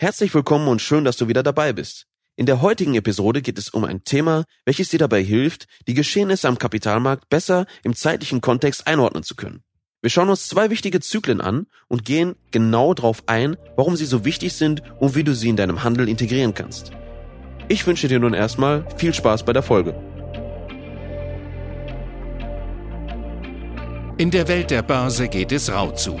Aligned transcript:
Herzlich 0.00 0.32
willkommen 0.32 0.68
und 0.68 0.80
schön, 0.80 1.04
dass 1.04 1.16
du 1.16 1.26
wieder 1.26 1.42
dabei 1.42 1.72
bist. 1.72 2.06
In 2.36 2.46
der 2.46 2.62
heutigen 2.62 2.94
Episode 2.94 3.42
geht 3.42 3.58
es 3.58 3.70
um 3.70 3.82
ein 3.82 4.04
Thema, 4.04 4.44
welches 4.64 4.90
dir 4.90 5.00
dabei 5.00 5.24
hilft, 5.24 5.66
die 5.88 5.94
Geschehnisse 5.94 6.46
am 6.46 6.56
Kapitalmarkt 6.56 7.28
besser 7.28 7.66
im 7.82 7.96
zeitlichen 7.96 8.40
Kontext 8.40 8.86
einordnen 8.86 9.24
zu 9.24 9.34
können. 9.34 9.64
Wir 10.00 10.10
schauen 10.10 10.28
uns 10.28 10.46
zwei 10.46 10.70
wichtige 10.70 11.00
Zyklen 11.00 11.40
an 11.40 11.66
und 11.88 12.04
gehen 12.04 12.36
genau 12.52 12.94
darauf 12.94 13.24
ein, 13.26 13.56
warum 13.74 13.96
sie 13.96 14.04
so 14.04 14.24
wichtig 14.24 14.52
sind 14.52 14.84
und 15.00 15.16
wie 15.16 15.24
du 15.24 15.34
sie 15.34 15.48
in 15.48 15.56
deinem 15.56 15.82
Handel 15.82 16.08
integrieren 16.08 16.54
kannst. 16.54 16.92
Ich 17.66 17.84
wünsche 17.84 18.06
dir 18.06 18.20
nun 18.20 18.34
erstmal 18.34 18.86
viel 18.98 19.12
Spaß 19.12 19.44
bei 19.44 19.52
der 19.52 19.64
Folge. 19.64 20.00
In 24.16 24.30
der 24.30 24.46
Welt 24.46 24.70
der 24.70 24.82
Börse 24.82 25.26
geht 25.26 25.50
es 25.50 25.72
rau 25.72 25.90
zu. 25.90 26.20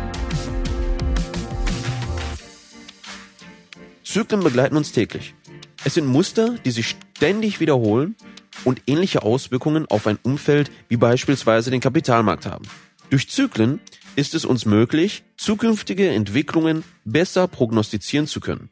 Zyklen 4.11 4.43
begleiten 4.43 4.75
uns 4.75 4.91
täglich. 4.91 5.35
Es 5.85 5.93
sind 5.93 6.05
Muster, 6.05 6.57
die 6.65 6.71
sich 6.71 6.97
ständig 7.15 7.61
wiederholen 7.61 8.17
und 8.65 8.81
ähnliche 8.85 9.23
Auswirkungen 9.23 9.85
auf 9.85 10.05
ein 10.05 10.19
Umfeld 10.21 10.69
wie 10.89 10.97
beispielsweise 10.97 11.71
den 11.71 11.79
Kapitalmarkt 11.79 12.45
haben. 12.45 12.67
Durch 13.09 13.29
Zyklen 13.29 13.79
ist 14.17 14.35
es 14.35 14.43
uns 14.43 14.65
möglich, 14.65 15.23
zukünftige 15.37 16.09
Entwicklungen 16.09 16.83
besser 17.05 17.47
prognostizieren 17.47 18.27
zu 18.27 18.41
können. 18.41 18.69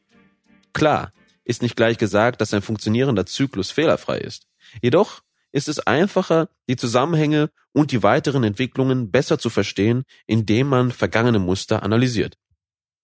Klar, 0.74 1.14
ist 1.46 1.62
nicht 1.62 1.78
gleich 1.78 1.98
gesagt, 1.98 2.42
dass 2.42 2.54
ein 2.54 2.62
funktionierender 2.62 3.26
Zyklus 3.26 3.72
fehlerfrei 3.72 4.18
ist. 4.18 4.46
Jedoch 4.82 5.22
ist 5.54 5.70
es 5.70 5.80
einfacher, 5.80 6.50
die 6.68 6.76
Zusammenhänge 6.76 7.50
und 7.72 7.94
die 7.94 8.04
weiteren 8.04 8.44
Entwicklungen 8.44 9.10
besser 9.10 9.40
zu 9.40 9.50
verstehen, 9.50 10.04
indem 10.28 10.68
man 10.68 10.92
vergangene 10.92 11.40
Muster 11.40 11.82
analysiert. 11.82 12.36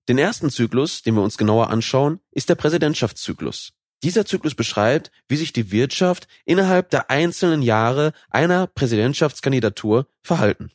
Den 0.08 0.18
ersten 0.18 0.50
Zyklus, 0.50 1.02
den 1.02 1.16
wir 1.16 1.24
uns 1.24 1.38
genauer 1.38 1.70
anschauen, 1.70 2.20
ist 2.32 2.50
der 2.50 2.56
Präsidentschaftszyklus. 2.56 3.74
Dieser 4.04 4.26
Zyklus 4.26 4.54
beschreibt, 4.54 5.12
wie 5.28 5.36
sich 5.36 5.52
die 5.52 5.72
Wirtschaft 5.72 6.28
innerhalb 6.46 6.92
der 6.92 7.10
einzelnen 7.10 7.62
Jahre 7.62 8.14
einer 8.30 8.68
Präsidentschaftskandidatur 8.68 10.08
verhalten. 10.22 10.72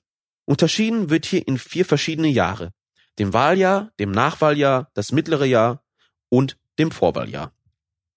Unterschieden 0.47 1.11
wird 1.11 1.27
hier 1.27 1.47
in 1.47 1.59
vier 1.59 1.85
verschiedene 1.85 2.29
Jahre. 2.29 2.73
Dem 3.19 3.33
Wahljahr, 3.33 3.93
dem 4.01 4.11
Nachwahljahr, 4.11 4.91
das 4.95 5.13
mittlere 5.13 5.45
Jahr 5.45 5.85
und 6.29 6.57
dem 6.79 6.91
Vorwahljahr. 6.91 7.53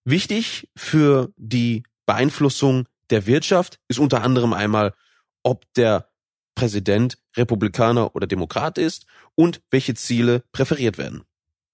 Wichtig 0.06 0.70
für 0.76 1.32
die 1.38 1.84
Beeinflussung 2.08 2.88
der 3.10 3.28
Wirtschaft 3.28 3.80
ist 3.88 4.00
unter 4.00 4.24
anderem 4.24 4.54
einmal, 4.54 4.96
ob 5.44 5.72
der 5.76 6.10
Präsident 6.56 7.18
Republikaner 7.36 8.16
oder 8.16 8.28
Demokrat 8.28 8.78
ist 8.78 9.06
und 9.36 9.62
welche 9.72 9.96
Ziele 9.96 10.44
präferiert 10.52 10.98
werden. 10.98 11.24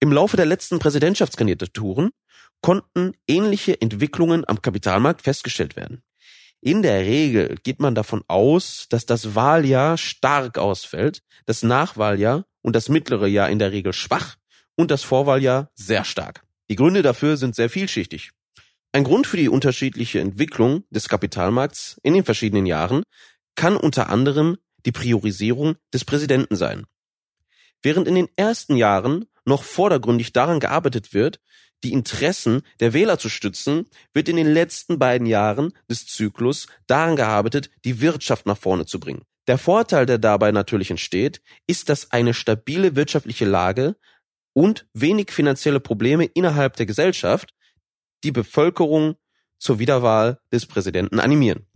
Im 0.00 0.12
Laufe 0.12 0.36
der 0.36 0.46
letzten 0.46 0.78
Präsidentschaftskandidaturen 0.78 2.10
konnten 2.62 3.12
ähnliche 3.26 3.80
Entwicklungen 3.80 4.46
am 4.48 4.62
Kapitalmarkt 4.62 5.22
festgestellt 5.22 5.76
werden. 5.76 6.02
In 6.62 6.82
der 6.82 7.00
Regel 7.00 7.56
geht 7.62 7.80
man 7.80 7.94
davon 7.94 8.22
aus, 8.28 8.86
dass 8.90 9.06
das 9.06 9.34
Wahljahr 9.34 9.96
stark 9.96 10.58
ausfällt, 10.58 11.22
das 11.46 11.62
Nachwahljahr 11.62 12.44
und 12.62 12.76
das 12.76 12.88
mittlere 12.90 13.26
Jahr 13.26 13.48
in 13.48 13.58
der 13.58 13.72
Regel 13.72 13.92
schwach 13.92 14.36
und 14.76 14.90
das 14.90 15.02
Vorwahljahr 15.02 15.70
sehr 15.74 16.04
stark. 16.04 16.42
Die 16.68 16.76
Gründe 16.76 17.02
dafür 17.02 17.36
sind 17.36 17.54
sehr 17.54 17.70
vielschichtig. 17.70 18.32
Ein 18.92 19.04
Grund 19.04 19.26
für 19.26 19.36
die 19.36 19.48
unterschiedliche 19.48 20.20
Entwicklung 20.20 20.84
des 20.90 21.08
Kapitalmarkts 21.08 21.98
in 22.02 22.14
den 22.14 22.24
verschiedenen 22.24 22.66
Jahren 22.66 23.04
kann 23.54 23.76
unter 23.76 24.10
anderem 24.10 24.58
die 24.86 24.92
Priorisierung 24.92 25.76
des 25.92 26.04
Präsidenten 26.04 26.56
sein. 26.56 26.86
Während 27.82 28.08
in 28.08 28.14
den 28.14 28.28
ersten 28.36 28.76
Jahren 28.76 29.26
noch 29.44 29.62
vordergründig 29.62 30.32
daran 30.32 30.60
gearbeitet 30.60 31.14
wird, 31.14 31.40
die 31.82 31.92
Interessen 31.92 32.62
der 32.78 32.92
Wähler 32.92 33.18
zu 33.18 33.28
stützen, 33.28 33.86
wird 34.12 34.28
in 34.28 34.36
den 34.36 34.52
letzten 34.52 34.98
beiden 34.98 35.26
Jahren 35.26 35.72
des 35.88 36.06
Zyklus 36.06 36.66
daran 36.86 37.16
gearbeitet, 37.16 37.70
die 37.84 38.00
Wirtschaft 38.00 38.46
nach 38.46 38.58
vorne 38.58 38.84
zu 38.84 39.00
bringen. 39.00 39.24
Der 39.46 39.56
Vorteil, 39.56 40.04
der 40.04 40.18
dabei 40.18 40.52
natürlich 40.52 40.90
entsteht, 40.90 41.40
ist, 41.66 41.88
dass 41.88 42.10
eine 42.10 42.34
stabile 42.34 42.96
wirtschaftliche 42.96 43.46
Lage 43.46 43.96
und 44.52 44.86
wenig 44.92 45.30
finanzielle 45.30 45.80
Probleme 45.80 46.26
innerhalb 46.26 46.76
der 46.76 46.86
Gesellschaft 46.86 47.54
die 48.22 48.32
Bevölkerung 48.32 49.16
zur 49.58 49.78
Wiederwahl 49.78 50.38
des 50.52 50.66
Präsidenten 50.66 51.18
animieren. 51.18 51.66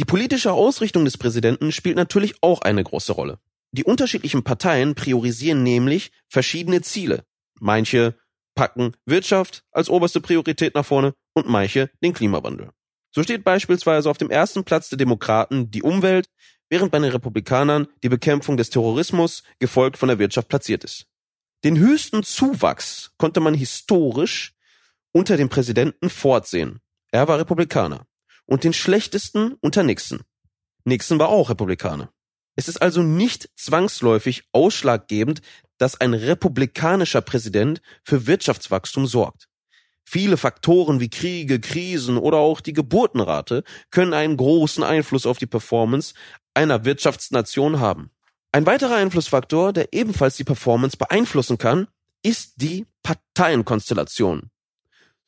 Die 0.00 0.04
politische 0.04 0.52
Ausrichtung 0.52 1.04
des 1.04 1.18
Präsidenten 1.18 1.70
spielt 1.70 1.96
natürlich 1.96 2.34
auch 2.40 2.62
eine 2.62 2.82
große 2.82 3.12
Rolle. 3.12 3.38
Die 3.70 3.84
unterschiedlichen 3.84 4.42
Parteien 4.42 4.96
priorisieren 4.96 5.62
nämlich 5.62 6.10
verschiedene 6.28 6.82
Ziele. 6.82 7.24
Manche 7.60 8.18
packen 8.56 8.94
Wirtschaft 9.06 9.62
als 9.70 9.88
oberste 9.88 10.20
Priorität 10.20 10.74
nach 10.74 10.84
vorne 10.84 11.14
und 11.32 11.48
manche 11.48 11.90
den 12.02 12.12
Klimawandel. 12.12 12.70
So 13.12 13.22
steht 13.22 13.44
beispielsweise 13.44 14.10
auf 14.10 14.18
dem 14.18 14.30
ersten 14.30 14.64
Platz 14.64 14.88
der 14.88 14.98
Demokraten 14.98 15.70
die 15.70 15.82
Umwelt, 15.82 16.26
während 16.68 16.90
bei 16.90 16.98
den 16.98 17.12
Republikanern 17.12 17.86
die 18.02 18.08
Bekämpfung 18.08 18.56
des 18.56 18.70
Terrorismus 18.70 19.44
gefolgt 19.60 19.96
von 19.96 20.08
der 20.08 20.18
Wirtschaft 20.18 20.48
platziert 20.48 20.82
ist. 20.82 21.06
Den 21.62 21.78
höchsten 21.78 22.24
Zuwachs 22.24 23.12
konnte 23.16 23.38
man 23.38 23.54
historisch 23.54 24.54
unter 25.12 25.36
dem 25.36 25.48
Präsidenten 25.48 26.10
fortsehen. 26.10 26.80
Er 27.12 27.28
war 27.28 27.38
Republikaner 27.38 28.06
und 28.46 28.64
den 28.64 28.72
schlechtesten 28.72 29.54
unter 29.60 29.82
Nixon. 29.82 30.22
Nixon 30.84 31.18
war 31.18 31.28
auch 31.28 31.50
Republikaner. 31.50 32.10
Es 32.56 32.68
ist 32.68 32.80
also 32.80 33.02
nicht 33.02 33.48
zwangsläufig 33.56 34.44
ausschlaggebend, 34.52 35.40
dass 35.78 36.00
ein 36.00 36.14
republikanischer 36.14 37.20
Präsident 37.20 37.82
für 38.04 38.26
Wirtschaftswachstum 38.26 39.06
sorgt. 39.06 39.48
Viele 40.04 40.36
Faktoren 40.36 41.00
wie 41.00 41.08
Kriege, 41.08 41.60
Krisen 41.60 42.18
oder 42.18 42.38
auch 42.38 42.60
die 42.60 42.74
Geburtenrate 42.74 43.64
können 43.90 44.12
einen 44.12 44.36
großen 44.36 44.84
Einfluss 44.84 45.26
auf 45.26 45.38
die 45.38 45.46
Performance 45.46 46.14
einer 46.52 46.84
Wirtschaftsnation 46.84 47.80
haben. 47.80 48.10
Ein 48.52 48.66
weiterer 48.66 48.96
Einflussfaktor, 48.96 49.72
der 49.72 49.92
ebenfalls 49.92 50.36
die 50.36 50.44
Performance 50.44 50.96
beeinflussen 50.96 51.58
kann, 51.58 51.88
ist 52.22 52.54
die 52.56 52.86
Parteienkonstellation. 53.02 54.50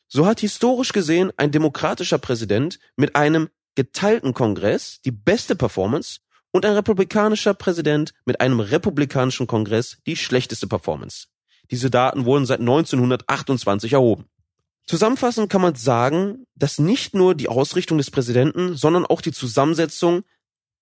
So 0.08 0.26
hat 0.26 0.40
historisch 0.40 0.92
gesehen 0.92 1.32
ein 1.36 1.50
demokratischer 1.50 2.18
Präsident 2.18 2.78
mit 2.96 3.16
einem 3.16 3.48
geteilten 3.74 4.34
Kongress 4.34 5.00
die 5.04 5.10
beste 5.10 5.56
Performance 5.56 6.20
und 6.52 6.64
ein 6.64 6.72
republikanischer 6.72 7.54
Präsident 7.54 8.12
mit 8.24 8.40
einem 8.40 8.60
republikanischen 8.60 9.46
Kongress 9.46 9.98
die 10.06 10.16
schlechteste 10.16 10.68
Performance. 10.68 11.26
Diese 11.70 11.90
Daten 11.90 12.24
wurden 12.24 12.46
seit 12.46 12.60
1928 12.60 13.94
erhoben. 13.94 14.26
Zusammenfassend 14.86 15.50
kann 15.50 15.60
man 15.60 15.74
sagen, 15.74 16.46
dass 16.54 16.78
nicht 16.78 17.12
nur 17.12 17.34
die 17.34 17.48
Ausrichtung 17.48 17.98
des 17.98 18.12
Präsidenten, 18.12 18.76
sondern 18.76 19.04
auch 19.04 19.20
die 19.20 19.32
Zusammensetzung 19.32 20.22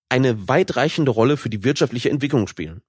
eine 0.07 0.47
weitreichende 0.47 1.09
Rolle 1.09 1.37
für 1.37 1.49
die 1.49 1.63
wirtschaftliche 1.63 2.11
Entwicklung 2.11 2.47
spielen. 2.47 2.83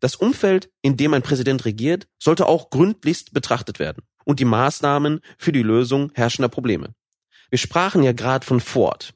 Das 0.00 0.16
Umfeld, 0.16 0.68
in 0.82 0.96
dem 0.96 1.14
ein 1.14 1.22
Präsident 1.22 1.64
regiert, 1.64 2.08
sollte 2.18 2.46
auch 2.46 2.70
gründlichst 2.70 3.32
betrachtet 3.32 3.78
werden 3.78 4.02
und 4.26 4.40
die 4.40 4.44
Maßnahmen 4.44 5.20
für 5.38 5.52
die 5.52 5.62
Lösung 5.62 6.10
herrschender 6.14 6.50
Probleme. 6.50 6.94
Wir 7.48 7.58
sprachen 7.58 8.02
ja 8.02 8.12
gerade 8.12 8.44
von 8.44 8.60
Ford. 8.60 9.14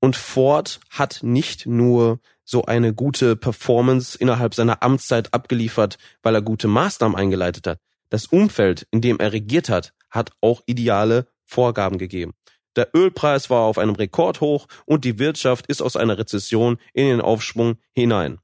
Und 0.00 0.16
Ford 0.16 0.80
hat 0.90 1.20
nicht 1.22 1.66
nur 1.66 2.18
so 2.42 2.64
eine 2.64 2.92
gute 2.92 3.36
Performance 3.36 4.18
innerhalb 4.18 4.54
seiner 4.54 4.82
Amtszeit 4.82 5.32
abgeliefert, 5.32 5.98
weil 6.22 6.34
er 6.34 6.42
gute 6.42 6.66
Maßnahmen 6.66 7.16
eingeleitet 7.16 7.66
hat. 7.68 7.78
Das 8.08 8.26
Umfeld, 8.26 8.88
in 8.90 9.00
dem 9.00 9.20
er 9.20 9.32
regiert 9.32 9.68
hat, 9.68 9.92
hat 10.10 10.32
auch 10.40 10.62
ideale 10.66 11.28
Vorgaben 11.44 11.98
gegeben. 11.98 12.32
Der 12.74 12.88
Ölpreis 12.94 13.50
war 13.50 13.60
auf 13.60 13.78
einem 13.78 13.94
Rekordhoch 13.94 14.66
und 14.86 15.04
die 15.04 15.18
Wirtschaft 15.18 15.66
ist 15.66 15.82
aus 15.82 15.94
einer 15.94 16.18
Rezession 16.18 16.78
in 16.94 17.06
den 17.06 17.20
Aufschwung 17.20 17.76
hinein. 17.92 18.38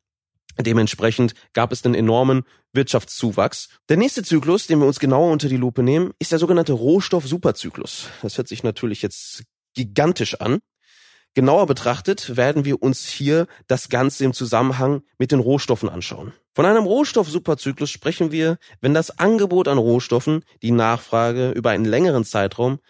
Dementsprechend 0.61 1.35
gab 1.53 1.73
es 1.73 1.85
einen 1.85 1.95
enormen 1.95 2.43
Wirtschaftszuwachs. 2.73 3.69
Der 3.89 3.97
nächste 3.97 4.23
Zyklus, 4.23 4.67
den 4.67 4.81
wir 4.81 4.87
uns 4.87 4.99
genauer 4.99 5.31
unter 5.31 5.49
die 5.49 5.57
Lupe 5.57 5.83
nehmen, 5.83 6.13
ist 6.19 6.33
der 6.33 6.39
sogenannte 6.39 6.73
Rohstoff-Superzyklus. 6.73 8.09
Das 8.23 8.39
hört 8.39 8.49
sich 8.49 8.65
natürlich 8.65 9.03
jetzt 9.03 9.45
gigantisch 9.75 10.41
an. 10.41 10.59
Genauer 11.35 11.67
betrachtet 11.67 12.37
werden 12.37 12.65
wir 12.65 12.83
uns 12.83 13.07
hier 13.07 13.47
das 13.69 13.89
Ganze 13.89 14.25
im 14.25 14.33
Zusammenhang 14.33 15.03
mit 15.19 15.31
den 15.31 15.39
Rohstoffen 15.39 15.89
anschauen. 15.89 16.33
Von 16.55 16.67
einem 16.67 16.85
Rohstoff-Superzyklus 16.85 17.91
sprechen 17.91 18.33
wir, 18.33 18.59
wenn 18.81 18.95
das 18.95 19.19
Angebot 19.19 19.69
an 19.69 19.79
Rohstoffen 19.79 20.43
die 20.63 20.73
Nachfrage 20.73 21.51
über 21.53 21.71
einen 21.71 21.85
längeren 21.85 22.25
Zeitraum 22.25 22.81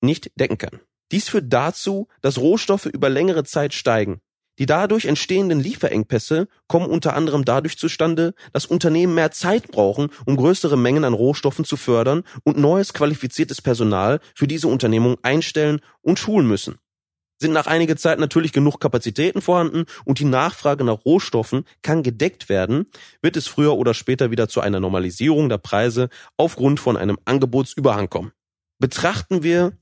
nicht 0.00 0.32
decken 0.34 0.58
kann. 0.58 0.80
Dies 1.12 1.28
führt 1.28 1.52
dazu, 1.52 2.08
dass 2.20 2.38
Rohstoffe 2.38 2.86
über 2.86 3.08
längere 3.08 3.44
Zeit 3.44 3.74
steigen. 3.74 4.20
Die 4.58 4.66
dadurch 4.66 5.04
entstehenden 5.04 5.60
Lieferengpässe 5.60 6.48
kommen 6.66 6.88
unter 6.88 7.14
anderem 7.14 7.44
dadurch 7.44 7.76
zustande, 7.76 8.34
dass 8.52 8.64
Unternehmen 8.64 9.14
mehr 9.14 9.30
Zeit 9.30 9.68
brauchen, 9.68 10.08
um 10.24 10.36
größere 10.36 10.78
Mengen 10.78 11.04
an 11.04 11.12
Rohstoffen 11.12 11.64
zu 11.64 11.76
fördern 11.76 12.22
und 12.42 12.56
neues 12.56 12.94
qualifiziertes 12.94 13.60
Personal 13.60 14.20
für 14.34 14.46
diese 14.46 14.68
Unternehmung 14.68 15.18
einstellen 15.22 15.80
und 16.00 16.18
schulen 16.18 16.48
müssen. 16.48 16.78
Sind 17.38 17.52
nach 17.52 17.66
einiger 17.66 17.96
Zeit 17.96 18.18
natürlich 18.18 18.52
genug 18.52 18.80
Kapazitäten 18.80 19.42
vorhanden 19.42 19.84
und 20.06 20.20
die 20.20 20.24
Nachfrage 20.24 20.84
nach 20.84 21.04
Rohstoffen 21.04 21.64
kann 21.82 22.02
gedeckt 22.02 22.48
werden, 22.48 22.86
wird 23.20 23.36
es 23.36 23.46
früher 23.46 23.76
oder 23.76 23.92
später 23.92 24.30
wieder 24.30 24.48
zu 24.48 24.62
einer 24.62 24.80
Normalisierung 24.80 25.50
der 25.50 25.58
Preise 25.58 26.08
aufgrund 26.38 26.80
von 26.80 26.96
einem 26.96 27.18
Angebotsüberhang 27.26 28.08
kommen. 28.08 28.32
Betrachten 28.78 29.42
wir 29.42 29.76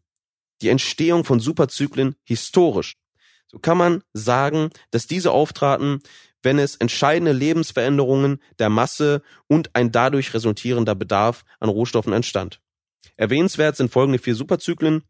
die 0.62 0.68
Entstehung 0.68 1.24
von 1.24 1.38
Superzyklen 1.38 2.16
historisch, 2.24 2.96
so 3.54 3.60
kann 3.60 3.78
man 3.78 4.02
sagen, 4.12 4.70
dass 4.90 5.06
diese 5.06 5.30
auftraten, 5.30 6.00
wenn 6.42 6.58
es 6.58 6.74
entscheidende 6.76 7.32
Lebensveränderungen 7.32 8.40
der 8.58 8.68
Masse 8.68 9.22
und 9.46 9.74
ein 9.74 9.92
dadurch 9.92 10.34
resultierender 10.34 10.96
Bedarf 10.96 11.44
an 11.60 11.68
Rohstoffen 11.68 12.12
entstand. 12.12 12.60
Erwähnenswert 13.16 13.76
sind 13.76 13.92
folgende 13.92 14.18
vier 14.18 14.34
Superzyklen. 14.34 15.04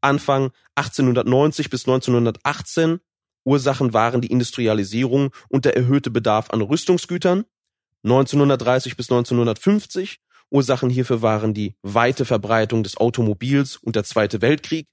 Anfang 0.00 0.52
1890 0.76 1.70
bis 1.70 1.86
1918. 1.86 3.00
Ursachen 3.44 3.92
waren 3.92 4.20
die 4.20 4.30
Industrialisierung 4.30 5.30
und 5.48 5.64
der 5.64 5.76
erhöhte 5.76 6.10
Bedarf 6.10 6.50
an 6.50 6.62
Rüstungsgütern. 6.62 7.44
1930 8.04 8.96
bis 8.96 9.10
1950. 9.10 10.20
Ursachen 10.50 10.88
hierfür 10.88 11.20
waren 11.20 11.52
die 11.52 11.74
weite 11.82 12.24
Verbreitung 12.24 12.84
des 12.84 12.96
Automobils 12.96 13.76
und 13.76 13.96
der 13.96 14.04
Zweite 14.04 14.40
Weltkrieg. 14.40 14.86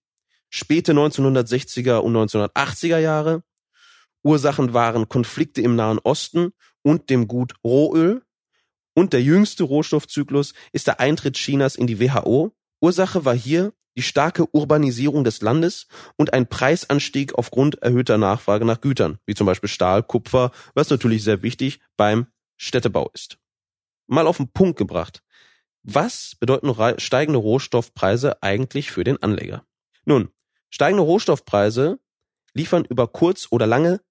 Späte 0.50 0.94
1960er 0.94 1.98
und 1.98 2.16
1980er 2.16 2.98
Jahre. 2.98 3.44
Ursachen 4.24 4.74
waren 4.74 5.07
Konflikte 5.07 5.62
im 5.62 5.75
Nahen 5.75 6.00
Osten 6.00 6.51
und 6.81 7.10
dem 7.10 7.28
Gut 7.28 7.54
Rohöl. 7.63 8.24
Und 8.94 9.13
der 9.13 9.22
jüngste 9.22 9.63
Rohstoffzyklus 9.63 10.54
ist 10.72 10.88
der 10.88 11.00
Eintritt 11.00 11.36
Chinas 11.36 11.75
in 11.75 11.88
die 11.88 12.00
WHO. 12.00 12.54
Ursache 12.81 13.25
war 13.25 13.36
hier 13.36 13.74
die 13.96 14.01
starke 14.01 14.46
Urbanisierung 14.54 15.24
des 15.24 15.42
Landes 15.42 15.88
und 16.16 16.34
ein 16.34 16.48
Preisanstieg 16.48 17.36
aufgrund 17.36 17.81
erhöhter 17.81 18.18
Nachfrage 18.18 18.66
nach 18.66 18.81
Gütern, 18.81 19.19
wie 19.25 19.36
zum 19.36 19.46
Beispiel 19.46 19.69
Stahl, 19.69 20.04
Kupfer, 20.04 20.51
was 20.74 20.90
natürlich 20.90 21.24
sehr 21.24 21.42
wichtig 21.42 21.80
beim 21.98 22.28
Städtebau 22.57 23.10
ist. 23.13 23.38
Mal 24.07 24.28
auf 24.28 24.38
den 24.38 24.51
Punkt 24.51 24.78
gebracht. 24.78 25.22
Was 25.84 26.36
bedeuten 26.40 26.74
steigende 27.00 27.40
Rohstoffpreise 27.40 28.42
eigentlich 28.42 28.92
für 28.92 29.04
den 29.04 29.22
Anleger? 29.22 29.66
Nun, 30.06 30.30
steigende 30.69 31.04
Rohstoffpreise 31.04 32.00
liefern 32.54 32.86
über 32.86 33.07
kurz 33.07 33.48
oder 33.51 33.68
lange 33.68 34.01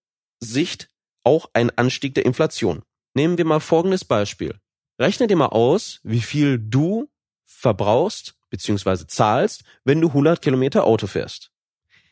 Sicht 0.40 0.88
auch 1.24 1.50
einen 1.52 1.70
Anstieg 1.76 2.14
der 2.14 2.26
Inflation. 2.26 2.82
Nehmen 3.14 3.38
wir 3.38 3.44
mal 3.44 3.60
folgendes 3.60 4.04
Beispiel. 4.04 4.58
Rechne 4.98 5.26
dir 5.26 5.36
mal 5.36 5.46
aus, 5.46 6.00
wie 6.02 6.20
viel 6.20 6.58
du 6.58 7.10
verbrauchst 7.44 8.36
bzw. 8.50 9.06
zahlst, 9.06 9.64
wenn 9.84 10.00
du 10.00 10.08
100 10.08 10.40
Kilometer 10.42 10.84
Auto 10.84 11.06
fährst. 11.06 11.50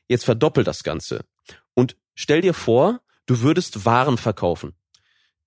Jetzt 0.08 0.24
verdoppel 0.24 0.64
das 0.64 0.82
Ganze 0.82 1.24
und 1.74 1.96
stell 2.14 2.40
dir 2.40 2.54
vor, 2.54 3.00
du 3.26 3.40
würdest 3.40 3.84
Waren 3.84 4.18
verkaufen. 4.18 4.74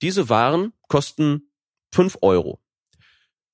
Diese 0.02 0.30
Waren 0.30 0.74
kosten 0.88 1.52
5 1.94 2.19
Euro. 2.22 2.60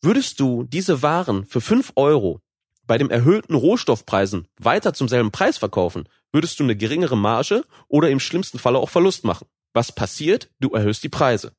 Würdest 0.01 0.39
du 0.39 0.63
diese 0.63 1.01
Waren 1.01 1.45
für 1.45 1.61
5 1.61 1.93
Euro 1.95 2.41
bei 2.87 2.97
dem 2.97 3.09
erhöhten 3.09 3.55
Rohstoffpreisen 3.55 4.47
weiter 4.57 4.93
zum 4.93 5.07
selben 5.07 5.31
Preis 5.31 5.57
verkaufen, 5.57 6.07
würdest 6.31 6.59
du 6.59 6.63
eine 6.63 6.75
geringere 6.75 7.17
Marge 7.17 7.65
oder 7.87 8.09
im 8.09 8.19
schlimmsten 8.19 8.59
Falle 8.59 8.79
auch 8.79 8.89
Verlust 8.89 9.23
machen. 9.23 9.47
Was 9.73 9.91
passiert? 9.91 10.49
Du 10.59 10.71
erhöhst 10.71 11.03
die 11.03 11.09
Preise. 11.09 11.53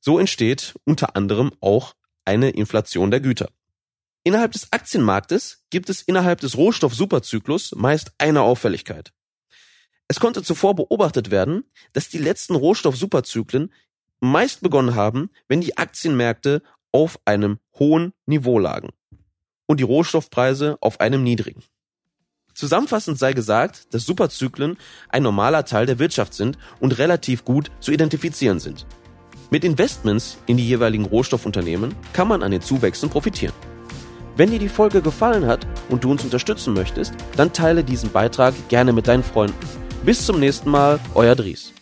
So 0.00 0.18
entsteht 0.18 0.74
unter 0.84 1.16
anderem 1.16 1.52
auch 1.60 1.94
eine 2.24 2.50
Inflation 2.50 3.10
der 3.10 3.20
Güter. 3.20 3.48
Innerhalb 4.22 4.52
des 4.52 4.72
Aktienmarktes 4.72 5.64
gibt 5.70 5.90
es 5.90 6.02
innerhalb 6.02 6.40
des 6.40 6.56
Rohstoff-Superzyklus 6.56 7.74
meist 7.76 8.12
eine 8.18 8.42
Auffälligkeit. 8.42 9.12
Es 10.08 10.20
konnte 10.20 10.42
zuvor 10.42 10.74
beobachtet 10.74 11.30
werden, 11.30 11.64
dass 11.92 12.08
die 12.08 12.18
letzten 12.18 12.54
Rohstoff-Superzyklen 12.54 13.72
meist 14.20 14.62
begonnen 14.62 14.94
haben, 14.94 15.30
wenn 15.48 15.60
die 15.60 15.76
Aktienmärkte 15.76 16.62
auf 16.92 17.18
einem 17.24 17.58
hohen 17.78 18.12
Niveau 18.26 18.58
lagen 18.58 18.90
und 19.66 19.80
die 19.80 19.84
Rohstoffpreise 19.84 20.76
auf 20.80 21.00
einem 21.00 21.22
niedrigen. 21.22 21.62
Zusammenfassend 22.54 23.18
sei 23.18 23.32
gesagt, 23.32 23.92
dass 23.92 24.06
Superzyklen 24.06 24.78
ein 25.08 25.22
normaler 25.22 25.64
Teil 25.64 25.86
der 25.86 25.98
Wirtschaft 25.98 26.34
sind 26.34 26.56
und 26.80 26.98
relativ 26.98 27.44
gut 27.44 27.70
zu 27.80 27.90
identifizieren 27.90 28.60
sind. 28.60 28.86
Mit 29.50 29.64
Investments 29.64 30.38
in 30.46 30.56
die 30.56 30.66
jeweiligen 30.66 31.04
Rohstoffunternehmen 31.04 31.94
kann 32.12 32.28
man 32.28 32.42
an 32.42 32.52
den 32.52 32.62
Zuwächsen 32.62 33.10
profitieren. 33.10 33.54
Wenn 34.36 34.50
dir 34.50 34.58
die 34.58 34.68
Folge 34.68 35.00
gefallen 35.00 35.46
hat 35.46 35.66
und 35.88 36.02
du 36.02 36.10
uns 36.10 36.24
unterstützen 36.24 36.74
möchtest, 36.74 37.14
dann 37.36 37.52
teile 37.52 37.84
diesen 37.84 38.10
Beitrag 38.10 38.54
gerne 38.68 38.92
mit 38.92 39.06
deinen 39.06 39.22
Freunden. 39.22 39.56
Bis 40.04 40.26
zum 40.26 40.40
nächsten 40.40 40.70
Mal, 40.70 40.98
euer 41.14 41.36
Dries. 41.36 41.72